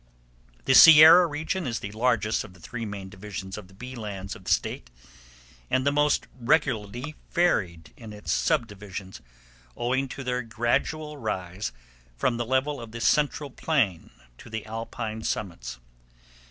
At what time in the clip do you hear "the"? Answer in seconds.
0.65-0.73, 1.79-1.91, 2.55-2.59, 3.67-3.75, 4.45-4.49, 5.85-5.91, 12.37-12.45, 12.93-12.99, 14.49-14.65